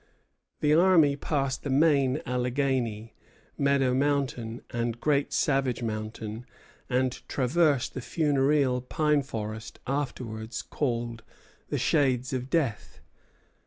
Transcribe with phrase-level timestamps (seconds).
[0.61, 3.13] The army passed the main Alleghany,
[3.55, 6.47] Meadow Mountain, and Great Savage Mountain,
[6.89, 11.21] and traversed the funereal pine forest afterwards called
[11.69, 12.99] the Shades of Death.